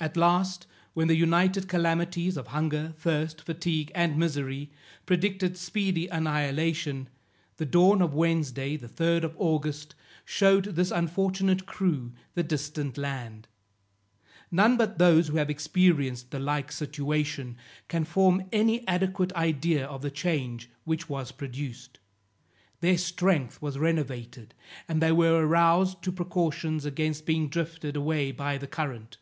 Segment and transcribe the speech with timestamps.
[0.00, 4.70] At last when the united calamities of hunger, thirst, fatigue and misery,
[5.06, 7.08] predicted speedy annihilation,
[7.56, 13.48] the dawn of Wednesday, the 3d of August, shewed this unfortunate crew the distant land.
[14.52, 17.56] None but those who have experienced the like situation,
[17.88, 21.98] can form any adequate idea of the change which was produced.
[22.80, 24.54] Their strength was renovated,
[24.86, 29.16] and they were aroused to precautions against being drifted away by the current.